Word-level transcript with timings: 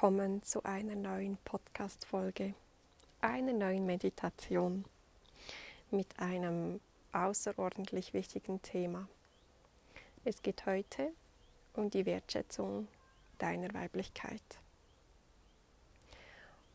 willkommen 0.00 0.42
zu 0.42 0.64
einer 0.64 0.94
neuen 0.94 1.36
Podcast-Folge, 1.44 2.54
einer 3.20 3.52
neuen 3.52 3.84
Meditation 3.84 4.86
mit 5.90 6.18
einem 6.18 6.80
außerordentlich 7.12 8.14
wichtigen 8.14 8.62
Thema. 8.62 9.06
Es 10.24 10.40
geht 10.40 10.64
heute 10.64 11.12
um 11.74 11.90
die 11.90 12.06
Wertschätzung 12.06 12.88
deiner 13.36 13.74
Weiblichkeit. 13.74 14.40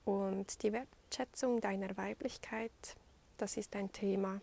Und 0.05 0.61
die 0.61 0.71
Wertschätzung 0.71 1.59
deiner 1.61 1.97
Weiblichkeit, 1.97 2.95
das 3.39 3.57
ist 3.57 3.75
ein 3.75 3.91
Thema, 3.91 4.39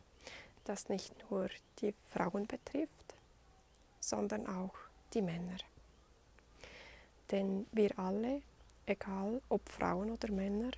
das 0.64 0.88
nicht 0.88 1.14
nur 1.30 1.48
die 1.78 1.94
Frauen 2.10 2.48
betrifft, 2.48 3.14
sondern 4.00 4.44
auch 4.48 4.74
die 5.14 5.22
Männer. 5.22 5.58
Denn 7.30 7.64
wir 7.70 7.96
alle, 7.96 8.42
egal 8.86 9.40
ob 9.48 9.68
Frauen 9.68 10.10
oder 10.10 10.30
Männer, 10.30 10.70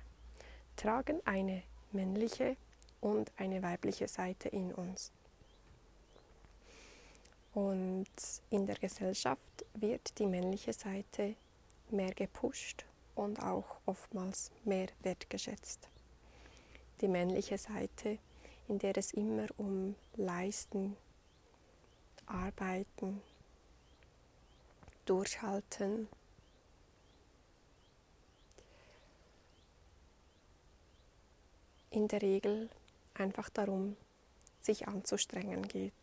tragen 0.75 1.21
eine 1.25 1.63
männliche 1.91 2.57
und 3.01 3.31
eine 3.37 3.61
weibliche 3.61 4.07
Seite 4.07 4.49
in 4.49 4.73
uns. 4.73 5.11
Und 7.53 8.05
in 8.49 8.65
der 8.65 8.75
Gesellschaft 8.75 9.65
wird 9.73 10.19
die 10.19 10.25
männliche 10.25 10.73
Seite 10.73 11.35
mehr 11.89 12.13
gepusht 12.13 12.85
und 13.15 13.41
auch 13.41 13.77
oftmals 13.85 14.51
mehr 14.65 14.87
wertgeschätzt. 15.03 15.87
Die 17.01 17.07
männliche 17.07 17.57
Seite, 17.57 18.17
in 18.67 18.79
der 18.79 18.97
es 18.97 19.13
immer 19.13 19.47
um 19.57 19.95
Leisten, 20.15 20.97
Arbeiten, 22.25 23.21
Durchhalten, 25.05 26.07
in 31.95 32.07
der 32.07 32.21
Regel 32.21 32.69
einfach 33.13 33.49
darum, 33.49 33.95
sich 34.59 34.87
anzustrengen 34.87 35.67
geht. 35.67 35.93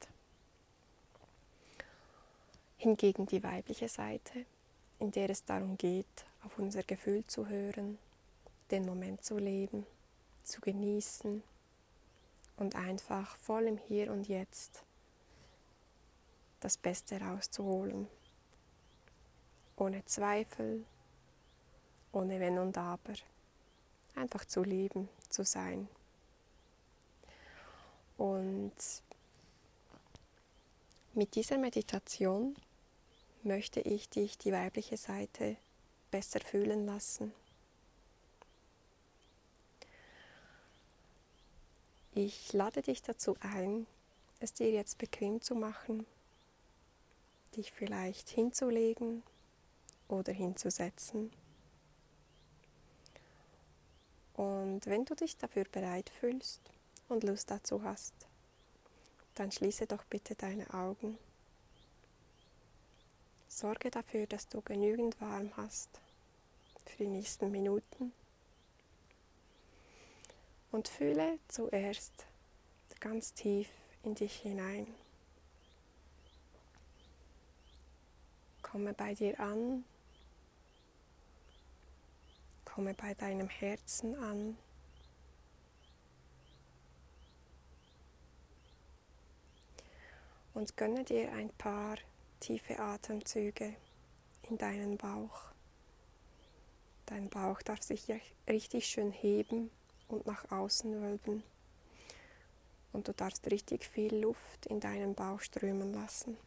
Hingegen 2.78 3.26
die 3.26 3.42
weibliche 3.42 3.88
Seite, 3.88 4.46
in 4.98 5.10
der 5.10 5.30
es 5.30 5.44
darum 5.44 5.76
geht, 5.76 6.06
auf 6.44 6.58
unser 6.58 6.82
Gefühl 6.82 7.24
zu 7.26 7.48
hören, 7.48 7.98
den 8.70 8.86
Moment 8.86 9.24
zu 9.24 9.38
leben, 9.38 9.86
zu 10.42 10.60
genießen 10.60 11.42
und 12.56 12.74
einfach 12.74 13.36
voll 13.36 13.64
im 13.64 13.78
Hier 13.78 14.10
und 14.10 14.28
Jetzt 14.28 14.82
das 16.60 16.76
Beste 16.76 17.20
rauszuholen. 17.20 18.08
Ohne 19.76 20.04
Zweifel, 20.04 20.84
ohne 22.12 22.40
Wenn 22.40 22.58
und 22.58 22.78
Aber. 22.78 23.14
Einfach 24.14 24.44
zu 24.44 24.62
leben, 24.62 25.08
zu 25.32 25.44
sein. 25.44 25.88
Und 28.16 28.72
mit 31.14 31.34
dieser 31.34 31.58
Meditation 31.58 32.56
möchte 33.42 33.80
ich 33.80 34.08
dich 34.08 34.38
die 34.38 34.52
weibliche 34.52 34.96
Seite 34.96 35.56
besser 36.10 36.40
fühlen 36.40 36.86
lassen. 36.86 37.32
Ich 42.14 42.52
lade 42.52 42.82
dich 42.82 43.02
dazu 43.02 43.36
ein, 43.40 43.86
es 44.38 44.52
dir 44.52 44.70
jetzt 44.70 44.98
bequem 44.98 45.40
zu 45.40 45.54
machen, 45.54 46.06
dich 47.56 47.72
vielleicht 47.72 48.28
hinzulegen 48.28 49.22
oder 50.08 50.32
hinzusetzen. 50.32 51.32
Und 54.34 54.86
wenn 54.86 55.04
du 55.04 55.14
dich 55.14 55.36
dafür 55.36 55.64
bereit 55.64 56.10
fühlst 56.10 56.60
und 57.08 57.24
Lust 57.24 57.50
dazu 57.50 57.82
hast, 57.82 58.14
dann 59.34 59.52
schließe 59.52 59.86
doch 59.86 60.04
bitte 60.04 60.34
deine 60.34 60.72
Augen. 60.72 61.18
Sorge 63.48 63.90
dafür, 63.90 64.26
dass 64.26 64.48
du 64.48 64.62
genügend 64.62 65.20
warm 65.20 65.54
hast 65.56 65.88
für 66.86 67.04
die 67.04 67.10
nächsten 67.10 67.50
Minuten. 67.50 68.12
Und 70.70 70.88
fühle 70.88 71.38
zuerst 71.48 72.12
ganz 73.00 73.34
tief 73.34 73.68
in 74.04 74.14
dich 74.14 74.36
hinein. 74.36 74.86
Komme 78.62 78.94
bei 78.94 79.14
dir 79.14 79.38
an. 79.38 79.84
Komme 82.74 82.94
bei 82.94 83.12
deinem 83.12 83.50
Herzen 83.50 84.14
an. 84.16 84.56
Und 90.54 90.74
gönne 90.78 91.04
dir 91.04 91.32
ein 91.32 91.50
paar 91.50 91.98
tiefe 92.40 92.78
Atemzüge 92.78 93.74
in 94.48 94.56
deinen 94.56 94.96
Bauch. 94.96 95.52
Dein 97.04 97.28
Bauch 97.28 97.60
darf 97.60 97.82
sich 97.82 98.10
richtig 98.48 98.86
schön 98.86 99.12
heben 99.12 99.70
und 100.08 100.26
nach 100.26 100.50
außen 100.50 100.98
wölben. 101.02 101.42
Und 102.94 103.06
du 103.06 103.12
darfst 103.12 103.50
richtig 103.50 103.84
viel 103.84 104.14
Luft 104.14 104.64
in 104.64 104.80
deinen 104.80 105.14
Bauch 105.14 105.40
strömen 105.40 105.92
lassen. 105.92 106.38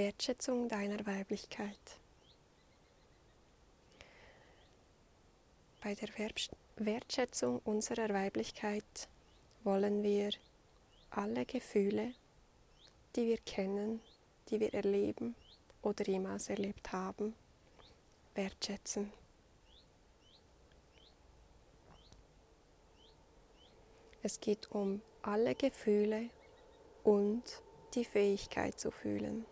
Wertschätzung 0.00 0.66
deiner 0.66 1.04
Weiblichkeit. 1.04 1.98
Bei 5.82 5.94
der 5.94 6.08
Wertschätzung 6.76 7.58
unserer 7.64 8.08
Weiblichkeit 8.08 9.08
wollen 9.62 10.02
wir 10.02 10.30
alle 11.10 11.44
Gefühle, 11.44 12.14
die 13.14 13.26
wir 13.26 13.36
kennen, 13.44 14.00
die 14.48 14.58
wir 14.58 14.72
erleben 14.72 15.34
oder 15.82 16.06
jemals 16.06 16.48
erlebt 16.48 16.92
haben, 16.92 17.34
wertschätzen. 18.34 19.12
Es 24.22 24.40
geht 24.40 24.70
um 24.70 25.02
alle 25.20 25.54
Gefühle 25.54 26.30
und 27.04 27.42
die 27.92 28.06
Fähigkeit 28.06 28.80
zu 28.80 28.90
fühlen. 28.90 29.44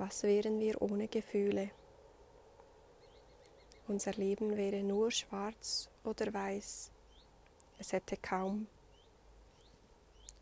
Was 0.00 0.22
wären 0.22 0.58
wir 0.58 0.80
ohne 0.80 1.08
Gefühle? 1.08 1.72
Unser 3.86 4.12
Leben 4.12 4.56
wäre 4.56 4.82
nur 4.82 5.10
schwarz 5.10 5.90
oder 6.04 6.32
weiß. 6.32 6.90
Es 7.78 7.92
hätte 7.92 8.16
kaum 8.16 8.66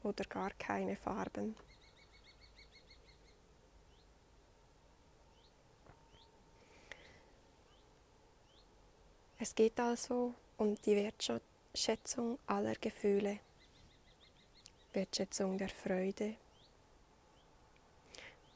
oder 0.05 0.23
gar 0.27 0.51
keine 0.51 0.95
Farben. 0.95 1.57
Es 9.41 9.53
geht 9.57 9.81
also 9.81 10.35
um 10.57 10.77
die 10.83 10.95
Wertschätzung 10.95 12.39
aller 12.47 12.77
Gefühle, 12.77 13.41
Wertschätzung 14.93 15.59
der 15.59 15.69
Freude. 15.69 16.37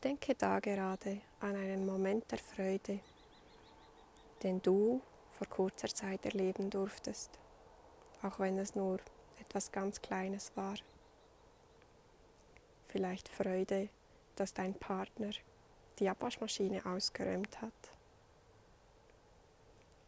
Denke 0.05 0.35
da 0.35 0.59
gerade 0.59 1.21
an 1.39 1.55
einen 1.55 1.87
Moment 1.87 2.29
der 2.33 2.39
Freude, 2.39 2.99
den 4.43 4.61
du 4.61 5.01
vor 5.31 5.47
kurzer 5.47 5.87
Zeit 5.87 6.25
erleben 6.25 6.71
durftest, 6.71 7.31
auch 8.23 8.41
wenn 8.41 8.59
es 8.59 8.75
nur 8.75 8.99
etwas 9.41 9.71
ganz 9.71 10.03
Kleines 10.03 10.51
war. 10.57 10.75
Vielleicht 12.89 13.29
Freude, 13.29 13.91
dass 14.35 14.53
dein 14.53 14.75
Partner 14.75 15.31
die 16.01 16.09
Abwaschmaschine 16.09 16.85
ausgeräumt 16.85 17.63
hat. 17.63 17.73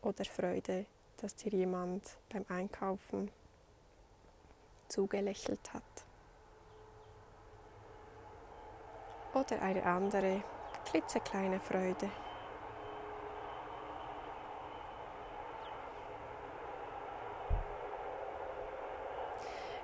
Oder 0.02 0.24
Freude, 0.24 0.86
dass 1.18 1.36
dir 1.36 1.52
jemand 1.52 2.16
beim 2.30 2.44
Einkaufen 2.48 3.30
zugelächelt 4.88 5.72
hat. 5.72 6.03
Oder 9.34 9.60
eine 9.62 9.84
andere 9.84 10.42
klitzekleine 10.84 11.60
Freude. 11.60 12.10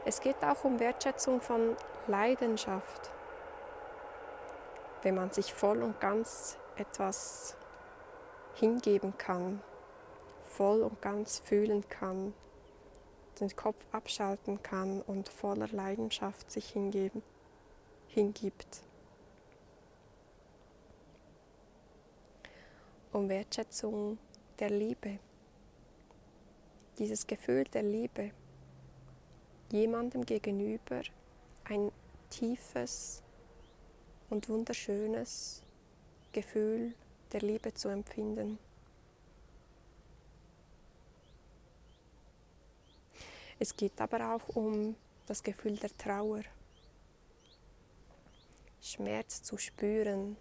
Es 0.05 0.21
geht 0.21 0.43
auch 0.43 0.65
um 0.65 0.81
Wertschätzung 0.81 1.41
von 1.41 1.77
Leidenschaft. 2.07 3.11
Wenn 5.03 5.15
man 5.15 5.31
sich 5.31 5.53
voll 5.53 5.83
und 5.83 6.01
ganz 6.01 6.57
etwas 6.77 7.57
hingeben 8.55 9.17
kann, 9.19 9.63
voll 10.43 10.83
und 10.83 11.01
ganz 11.03 11.39
fühlen 11.39 11.89
kann, 11.89 12.35
den 13.41 13.55
Kopf 13.57 13.85
abschalten 13.93 14.63
kann 14.63 15.01
und 15.03 15.29
voller 15.29 15.69
Leidenschaft 15.69 16.51
sich 16.51 16.71
hingeben, 16.71 17.23
hingibt. 18.09 18.83
Um 23.13 23.29
Wertschätzung 23.29 24.19
der 24.61 24.71
Liebe, 24.71 25.19
dieses 26.97 27.27
Gefühl 27.27 27.65
der 27.65 27.83
Liebe, 27.83 28.31
jemandem 29.73 30.25
gegenüber 30.25 31.03
ein 31.65 31.91
tiefes 32.29 33.21
und 34.29 34.49
wunderschönes 34.49 35.65
Gefühl 36.31 36.95
der 37.33 37.41
Liebe 37.41 37.75
zu 37.75 37.89
empfinden. 37.89 38.61
Es 43.59 43.77
geht 43.77 44.01
aber 44.01 44.37
auch 44.37 44.55
um 44.55 44.95
das 45.27 45.43
Gefühl 45.43 45.77
der 45.77 45.97
Trauer, 45.99 46.43
Schmerz 48.81 49.43
zu 49.43 49.59
spüren 49.59 50.37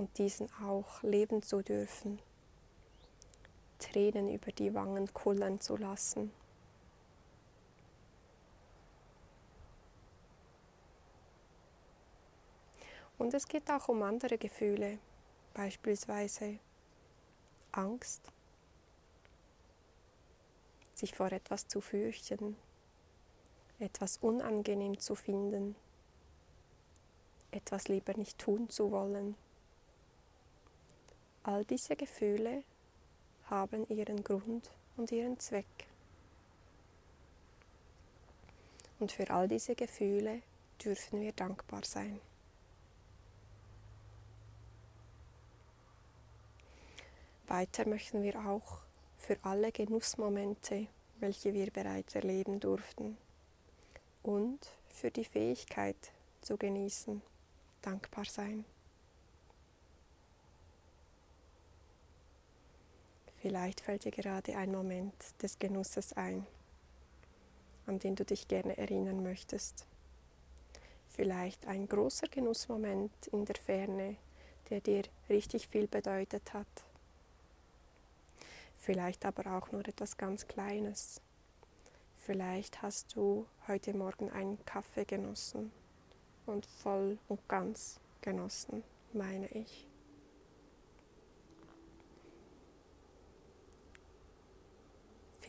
und 0.00 0.16
diesen 0.16 0.50
auch 0.62 1.02
leben 1.02 1.42
zu 1.42 1.60
dürfen, 1.60 2.20
Tränen 3.78 4.30
über 4.30 4.50
die 4.50 4.72
Wangen 4.72 5.12
kullern 5.12 5.60
zu 5.60 5.76
lassen. 5.76 6.32
Und 13.18 13.34
es 13.34 13.46
geht 13.46 13.70
auch 13.70 13.88
um 13.88 14.02
andere 14.02 14.38
Gefühle, 14.38 14.98
beispielsweise 15.52 16.58
Angst, 17.72 18.22
sich 20.94 21.14
vor 21.14 21.30
etwas 21.30 21.68
zu 21.68 21.82
fürchten, 21.82 22.56
etwas 23.78 24.16
unangenehm 24.16 24.98
zu 24.98 25.14
finden, 25.14 25.76
etwas 27.50 27.88
lieber 27.88 28.14
nicht 28.16 28.38
tun 28.38 28.70
zu 28.70 28.90
wollen. 28.90 29.36
All 31.50 31.64
diese 31.64 31.96
Gefühle 31.96 32.62
haben 33.46 33.84
ihren 33.88 34.22
Grund 34.22 34.70
und 34.96 35.10
ihren 35.10 35.36
Zweck. 35.40 35.66
Und 39.00 39.10
für 39.10 39.28
all 39.30 39.48
diese 39.48 39.74
Gefühle 39.74 40.42
dürfen 40.84 41.20
wir 41.20 41.32
dankbar 41.32 41.82
sein. 41.84 42.20
Weiter 47.48 47.84
möchten 47.88 48.22
wir 48.22 48.46
auch 48.46 48.78
für 49.18 49.36
alle 49.42 49.72
Genussmomente, 49.72 50.86
welche 51.18 51.52
wir 51.52 51.72
bereits 51.72 52.14
erleben 52.14 52.60
durften, 52.60 53.18
und 54.22 54.60
für 54.88 55.10
die 55.10 55.24
Fähigkeit 55.24 56.12
zu 56.42 56.56
genießen, 56.56 57.20
dankbar 57.82 58.26
sein. 58.26 58.64
Vielleicht 63.50 63.80
fällt 63.80 64.04
dir 64.04 64.12
gerade 64.12 64.56
ein 64.56 64.70
Moment 64.70 65.12
des 65.42 65.58
Genusses 65.58 66.12
ein, 66.12 66.46
an 67.86 67.98
den 67.98 68.14
du 68.14 68.24
dich 68.24 68.46
gerne 68.46 68.78
erinnern 68.78 69.24
möchtest. 69.24 69.86
Vielleicht 71.08 71.66
ein 71.66 71.88
großer 71.88 72.28
Genussmoment 72.28 73.26
in 73.32 73.44
der 73.44 73.56
Ferne, 73.56 74.14
der 74.70 74.80
dir 74.80 75.02
richtig 75.28 75.66
viel 75.66 75.88
bedeutet 75.88 76.54
hat 76.54 76.68
vielleicht 78.80 79.26
aber 79.26 79.56
auch 79.56 79.70
nur 79.72 79.86
etwas 79.86 80.16
ganz 80.16 80.48
Kleines. 80.48 81.20
Vielleicht 82.16 82.82
hast 82.82 83.14
du 83.14 83.46
heute 83.68 83.94
Morgen 83.94 84.30
einen 84.30 84.64
Kaffee 84.64 85.04
genossen 85.04 85.70
und 86.46 86.66
voll 86.66 87.18
und 87.28 87.46
ganz 87.48 88.00
genossen, 88.20 88.82
meine 89.12 89.48
ich. 89.48 89.89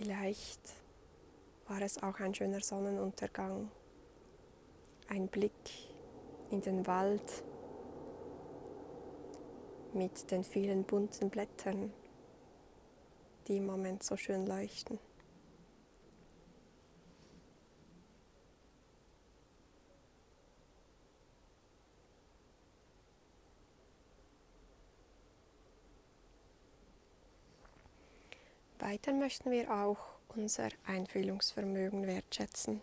Vielleicht 0.02 0.74
war 1.68 1.80
es 1.84 2.02
auch 2.02 2.20
ein 2.20 2.34
schöner 2.34 2.62
Sonnenuntergang, 2.62 3.70
ein 5.08 5.28
Blick 5.28 5.52
in 6.50 6.60
den 6.60 6.88
Wald 6.88 7.44
mit 9.94 10.32
den 10.32 10.44
vielen 10.44 10.86
bunten 10.86 11.30
Blättern 11.30 11.94
die 13.48 13.58
im 13.58 13.68
Moment 13.68 14.02
so 14.02 14.18
schön 14.18 14.48
leuchten. 14.48 14.98
Weiter 28.92 29.14
möchten 29.14 29.52
wir 29.52 29.72
auch 29.72 30.00
unser 30.36 30.68
Einfühlungsvermögen 30.86 32.08
wertschätzen, 32.08 32.82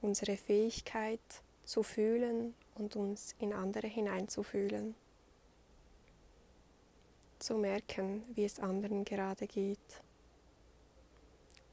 unsere 0.00 0.36
Fähigkeit 0.36 1.42
zu 1.64 1.82
fühlen 1.82 2.54
und 2.76 2.94
uns 2.94 3.34
in 3.40 3.52
andere 3.52 3.88
hineinzufühlen 3.88 4.94
zu 7.40 7.54
merken, 7.54 8.22
wie 8.36 8.44
es 8.44 8.60
anderen 8.60 9.04
gerade 9.04 9.48
geht, 9.48 10.02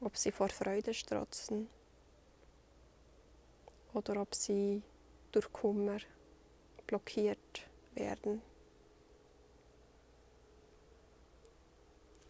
ob 0.00 0.16
sie 0.16 0.32
vor 0.32 0.48
Freude 0.48 0.92
strotzen 0.92 1.68
oder 3.94 4.20
ob 4.20 4.34
sie 4.34 4.82
durch 5.30 5.52
Kummer 5.52 5.98
blockiert 6.88 7.68
werden. 7.94 8.42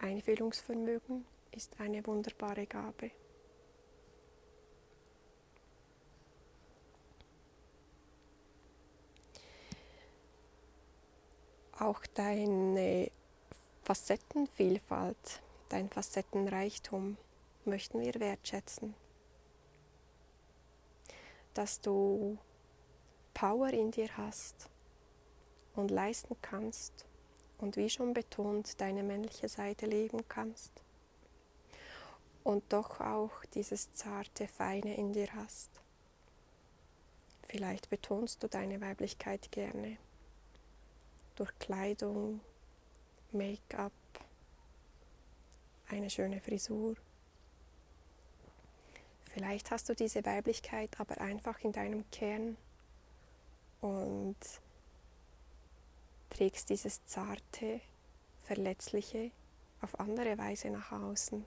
Einfühlungsvermögen 0.06 1.24
ist 1.50 1.80
eine 1.80 2.06
wunderbare 2.06 2.66
Gabe. 2.66 3.10
Auch 11.78 12.06
deine 12.14 13.10
Facettenvielfalt, 13.82 15.42
dein 15.70 15.90
Facettenreichtum 15.90 17.16
möchten 17.64 18.00
wir 18.00 18.14
wertschätzen. 18.14 18.94
Dass 21.52 21.80
du 21.80 22.38
Power 23.34 23.70
in 23.70 23.90
dir 23.90 24.16
hast 24.16 24.70
und 25.74 25.90
leisten 25.90 26.36
kannst 26.40 27.05
und 27.58 27.76
wie 27.76 27.90
schon 27.90 28.12
betont, 28.12 28.80
deine 28.80 29.02
männliche 29.02 29.48
Seite 29.48 29.86
leben 29.86 30.26
kannst 30.28 30.72
und 32.44 32.72
doch 32.72 33.00
auch 33.00 33.44
dieses 33.54 33.92
zarte, 33.92 34.46
feine 34.46 34.96
in 34.96 35.12
dir 35.12 35.32
hast. 35.34 35.70
Vielleicht 37.48 37.90
betonst 37.90 38.42
du 38.42 38.48
deine 38.48 38.80
Weiblichkeit 38.80 39.50
gerne 39.50 39.96
durch 41.34 41.56
Kleidung, 41.58 42.40
Make-up, 43.32 43.92
eine 45.88 46.08
schöne 46.08 46.40
Frisur. 46.40 46.94
Vielleicht 49.32 49.70
hast 49.70 49.88
du 49.88 49.94
diese 49.94 50.24
Weiblichkeit 50.24 50.98
aber 50.98 51.20
einfach 51.20 51.60
in 51.60 51.72
deinem 51.72 52.08
Kern 52.10 52.56
und 53.80 54.36
trägst 56.36 56.68
dieses 56.68 57.02
zarte, 57.06 57.80
verletzliche 58.44 59.30
auf 59.80 59.98
andere 59.98 60.36
Weise 60.36 60.68
nach 60.68 60.92
außen. 60.92 61.46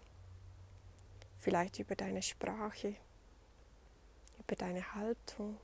Vielleicht 1.38 1.78
über 1.78 1.96
deine 1.96 2.24
Sprache, 2.24 2.96
über 4.40 4.56
deine 4.56 4.96
Haltung, 4.96 5.58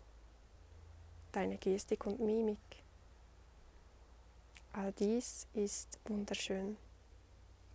deine 1.32 1.58
Gestik 1.58 2.06
und 2.06 2.20
Mimik. 2.20 2.60
All 4.74 4.92
dies 4.94 5.48
ist 5.54 6.00
wunderschön. 6.06 6.78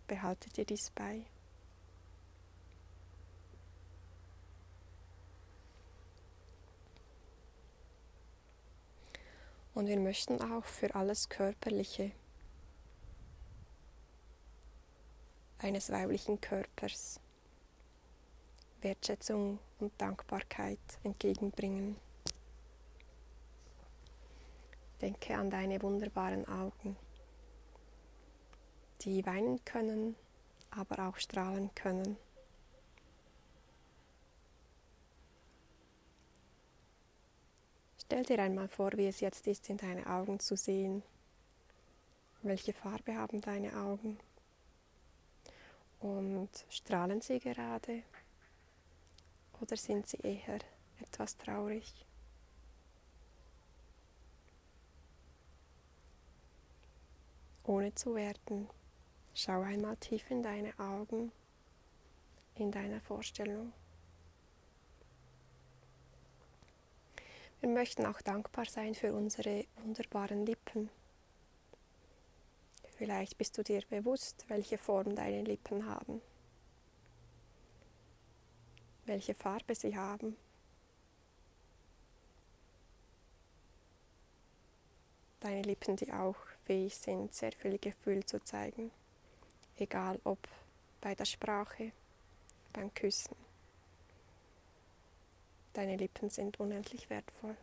Behalte 0.07 0.49
dir 0.51 0.65
dies 0.65 0.89
bei. 0.91 1.25
Und 9.73 9.87
wir 9.87 9.99
möchten 9.99 10.41
auch 10.41 10.65
für 10.65 10.93
alles 10.95 11.29
Körperliche 11.29 12.11
eines 15.59 15.91
weiblichen 15.91 16.41
Körpers 16.41 17.19
Wertschätzung 18.81 19.59
und 19.79 19.91
Dankbarkeit 19.99 20.79
entgegenbringen. 21.03 21.95
Denke 25.01 25.35
an 25.35 25.49
deine 25.49 25.81
wunderbaren 25.81 26.47
Augen, 26.47 26.95
die 29.01 29.25
weinen 29.25 29.63
können, 29.65 30.15
aber 30.71 31.07
auch 31.07 31.17
strahlen 31.17 31.73
können. 31.75 32.17
Stell 38.11 38.23
dir 38.23 38.39
einmal 38.39 38.67
vor, 38.67 38.91
wie 38.97 39.07
es 39.07 39.21
jetzt 39.21 39.47
ist, 39.47 39.69
in 39.69 39.77
deine 39.77 40.05
Augen 40.05 40.37
zu 40.37 40.57
sehen. 40.57 41.01
Welche 42.41 42.73
Farbe 42.73 43.15
haben 43.15 43.39
deine 43.39 43.73
Augen? 43.73 44.19
Und 46.01 46.49
strahlen 46.67 47.21
sie 47.21 47.39
gerade? 47.39 48.03
Oder 49.61 49.77
sind 49.77 50.09
sie 50.09 50.17
eher 50.17 50.59
etwas 50.99 51.37
traurig? 51.37 52.05
Ohne 57.63 57.95
zu 57.95 58.13
werten, 58.13 58.67
schau 59.33 59.61
einmal 59.61 59.95
tief 59.95 60.29
in 60.29 60.43
deine 60.43 60.77
Augen, 60.77 61.31
in 62.55 62.71
deiner 62.71 62.99
Vorstellung. 62.99 63.71
Wir 67.61 67.69
möchten 67.69 68.07
auch 68.07 68.19
dankbar 68.23 68.65
sein 68.65 68.95
für 68.95 69.13
unsere 69.13 69.65
wunderbaren 69.83 70.47
Lippen. 70.47 70.89
Vielleicht 72.97 73.37
bist 73.37 73.55
du 73.55 73.63
dir 73.63 73.83
bewusst, 73.87 74.45
welche 74.47 74.79
Form 74.79 75.15
deine 75.15 75.43
Lippen 75.43 75.85
haben, 75.85 76.21
welche 79.05 79.35
Farbe 79.35 79.75
sie 79.75 79.95
haben. 79.95 80.35
Deine 85.39 85.61
Lippen, 85.61 85.95
die 85.97 86.11
auch 86.11 86.37
fähig 86.63 86.95
sind, 86.95 87.31
sehr 87.31 87.51
viel 87.51 87.77
Gefühl 87.77 88.25
zu 88.25 88.43
zeigen, 88.43 88.89
egal 89.77 90.19
ob 90.23 90.39
bei 90.99 91.13
der 91.13 91.25
Sprache, 91.25 91.91
beim 92.73 92.91
Küssen. 92.95 93.50
Deine 95.73 95.95
Lippen 95.95 96.29
sind 96.29 96.59
unendlich 96.59 97.09
wertvoll. 97.09 97.55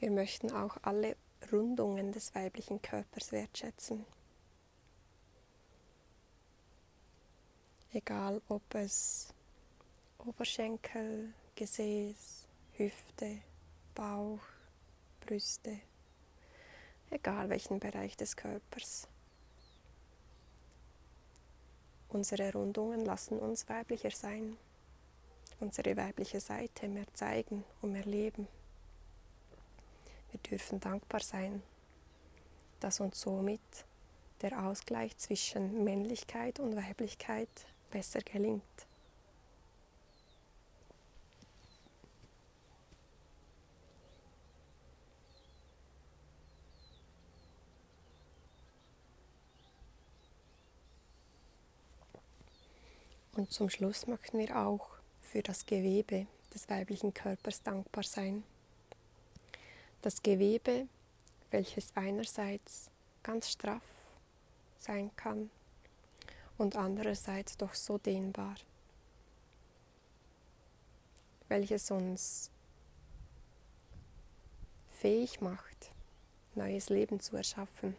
Wir 0.00 0.10
möchten 0.10 0.52
auch 0.52 0.76
alle 0.82 1.16
Rundungen 1.52 2.12
des 2.12 2.34
weiblichen 2.34 2.80
Körpers 2.80 3.32
wertschätzen. 3.32 4.06
Egal 7.92 8.40
ob 8.48 8.62
es 8.74 9.32
Oberschenkel, 10.18 11.32
Gesäß, 11.56 12.46
Hüfte, 12.74 13.38
Bauch, 13.94 14.40
Brüste, 15.20 15.80
egal 17.10 17.48
welchen 17.48 17.80
Bereich 17.80 18.16
des 18.16 18.36
Körpers. 18.36 19.08
Unsere 22.08 22.52
Rundungen 22.52 23.04
lassen 23.04 23.38
uns 23.38 23.68
weiblicher 23.68 24.10
sein, 24.10 24.56
unsere 25.60 25.96
weibliche 25.96 26.40
Seite 26.40 26.88
mehr 26.88 27.06
zeigen 27.12 27.64
und 27.82 27.92
mehr 27.92 28.06
leben. 28.06 28.48
Wir 30.30 30.40
dürfen 30.40 30.80
dankbar 30.80 31.20
sein, 31.20 31.62
dass 32.80 33.00
uns 33.00 33.20
somit 33.20 33.60
der 34.40 34.64
Ausgleich 34.64 35.16
zwischen 35.18 35.84
Männlichkeit 35.84 36.60
und 36.60 36.76
Weiblichkeit 36.76 37.48
besser 37.90 38.20
gelingt. 38.20 38.87
Und 53.38 53.52
zum 53.52 53.70
Schluss 53.70 54.08
möchten 54.08 54.40
wir 54.40 54.58
auch 54.58 54.88
für 55.20 55.42
das 55.42 55.64
Gewebe 55.64 56.26
des 56.52 56.68
weiblichen 56.68 57.14
Körpers 57.14 57.62
dankbar 57.62 58.02
sein. 58.02 58.42
Das 60.02 60.24
Gewebe, 60.24 60.88
welches 61.52 61.92
einerseits 61.94 62.90
ganz 63.22 63.48
straff 63.48 63.84
sein 64.76 65.14
kann 65.14 65.50
und 66.56 66.74
andererseits 66.74 67.56
doch 67.56 67.74
so 67.74 67.96
dehnbar, 67.96 68.56
welches 71.46 71.92
uns 71.92 72.50
fähig 74.98 75.40
macht, 75.40 75.92
neues 76.56 76.88
Leben 76.88 77.20
zu 77.20 77.36
erschaffen. 77.36 77.94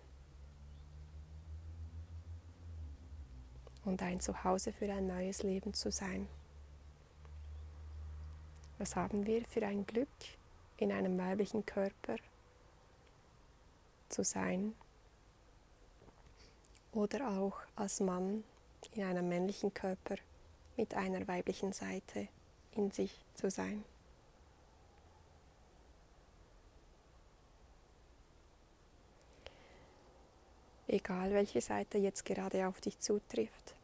Und 3.89 4.01
ein 4.03 4.19
Zuhause 4.19 4.71
für 4.71 4.91
ein 4.93 5.07
neues 5.07 5.43
Leben 5.43 5.73
zu 5.73 5.91
sein. 5.91 6.27
Was 8.77 8.95
haben 8.95 9.25
wir 9.25 9.43
für 9.45 9.65
ein 9.65 9.85
Glück, 9.85 10.07
in 10.77 10.91
einem 10.93 11.17
weiblichen 11.17 11.65
Körper 11.65 12.15
zu 14.07 14.23
sein 14.23 14.73
oder 16.93 17.29
auch 17.29 17.57
als 17.75 17.99
Mann 17.99 18.43
in 18.93 19.03
einem 19.03 19.27
männlichen 19.27 19.73
Körper 19.73 20.15
mit 20.77 20.93
einer 20.93 21.27
weiblichen 21.27 21.73
Seite 21.73 22.29
in 22.71 22.91
sich 22.91 23.11
zu 23.35 23.49
sein. 23.49 23.83
Egal 30.87 31.31
welche 31.33 31.61
Seite 31.61 31.97
jetzt 31.97 32.25
gerade 32.25 32.67
auf 32.67 32.81
dich 32.81 32.97
zutrifft. 32.99 33.75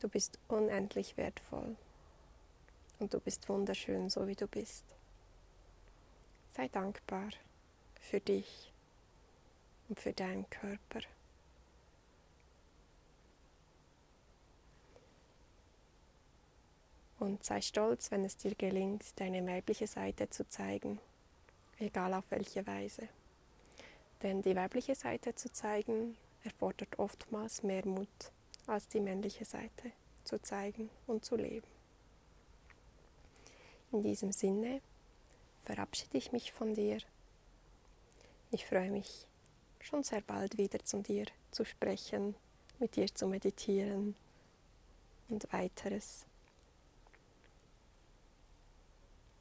Du 0.00 0.08
bist 0.08 0.38
unendlich 0.46 1.16
wertvoll 1.16 1.76
und 3.00 3.14
du 3.14 3.20
bist 3.20 3.48
wunderschön, 3.48 4.10
so 4.10 4.28
wie 4.28 4.36
du 4.36 4.46
bist. 4.46 4.84
Sei 6.52 6.68
dankbar 6.68 7.30
für 8.00 8.20
dich 8.20 8.72
und 9.88 9.98
für 9.98 10.12
deinen 10.12 10.48
Körper. 10.50 11.00
Und 17.18 17.42
sei 17.42 17.60
stolz, 17.60 18.12
wenn 18.12 18.24
es 18.24 18.36
dir 18.36 18.54
gelingt, 18.54 19.18
deine 19.18 19.44
weibliche 19.44 19.88
Seite 19.88 20.30
zu 20.30 20.48
zeigen, 20.48 21.00
egal 21.80 22.14
auf 22.14 22.24
welche 22.30 22.64
Weise. 22.68 23.08
Denn 24.22 24.42
die 24.42 24.54
weibliche 24.54 24.94
Seite 24.94 25.34
zu 25.34 25.52
zeigen 25.52 26.16
erfordert 26.44 27.00
oftmals 27.00 27.64
mehr 27.64 27.84
Mut 27.84 28.30
als 28.68 28.88
die 28.88 29.00
männliche 29.00 29.44
Seite 29.44 29.92
zu 30.24 30.40
zeigen 30.40 30.90
und 31.06 31.24
zu 31.24 31.36
leben. 31.36 31.66
In 33.90 34.02
diesem 34.02 34.32
Sinne 34.32 34.82
verabschiede 35.64 36.18
ich 36.18 36.32
mich 36.32 36.52
von 36.52 36.74
dir. 36.74 36.98
Ich 38.50 38.66
freue 38.66 38.90
mich 38.90 39.26
schon 39.80 40.02
sehr 40.02 40.20
bald 40.20 40.58
wieder 40.58 40.78
zu 40.84 41.00
dir 41.02 41.26
zu 41.50 41.64
sprechen, 41.64 42.34
mit 42.78 42.96
dir 42.96 43.12
zu 43.14 43.26
meditieren 43.26 44.14
und 45.28 45.50
weiteres. 45.52 46.26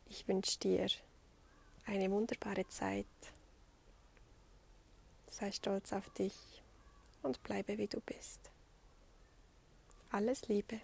Ich 0.09 0.27
wünsche 0.27 0.57
dir 0.59 0.87
eine 1.85 2.09
wunderbare 2.11 2.67
Zeit. 2.69 3.05
Sei 5.27 5.51
stolz 5.51 5.91
auf 5.91 6.09
dich 6.11 6.33
und 7.23 7.43
bleibe 7.43 7.77
wie 7.77 7.87
du 7.87 7.99
bist. 7.99 8.49
Alles 10.09 10.47
Liebe. 10.47 10.79